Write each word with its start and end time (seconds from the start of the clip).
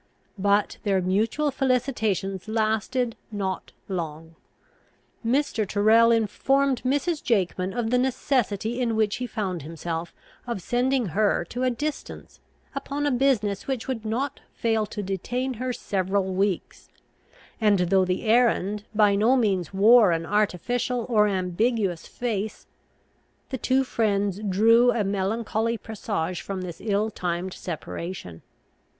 But 0.39 0.79
their 0.81 0.99
mutual 0.99 1.51
felicitations 1.51 2.47
lasted 2.47 3.15
not 3.31 3.71
long. 3.87 4.33
Mr. 5.23 5.67
Tyrrel 5.69 6.09
informed 6.11 6.81
Mrs. 6.81 7.21
Jakeman 7.23 7.71
of 7.71 7.91
the 7.91 7.99
necessity 7.99 8.81
in 8.81 8.95
which 8.95 9.17
he 9.17 9.27
found 9.27 9.61
himself 9.61 10.11
of 10.47 10.59
sending 10.59 11.09
her 11.09 11.45
to 11.49 11.61
a 11.61 11.69
distance, 11.69 12.39
upon 12.73 13.05
a 13.05 13.11
business 13.11 13.67
which 13.67 13.87
would 13.87 14.03
not 14.03 14.39
fail 14.55 14.87
to 14.87 15.03
detain 15.03 15.53
her 15.61 15.71
several 15.71 16.33
weeks; 16.33 16.89
and, 17.61 17.77
though 17.77 18.03
the 18.03 18.23
errand 18.23 18.85
by 18.95 19.13
no 19.13 19.35
means 19.35 19.71
wore 19.71 20.11
an 20.13 20.25
artificial 20.25 21.05
or 21.09 21.27
ambiguous 21.27 22.07
face, 22.07 22.65
the 23.51 23.57
two 23.59 23.83
friends 23.83 24.39
drew 24.39 24.89
a 24.91 25.03
melancholy 25.03 25.77
presage 25.77 26.41
from 26.41 26.61
this 26.61 26.81
ill 26.83 27.11
timed 27.11 27.53
separation. 27.53 28.41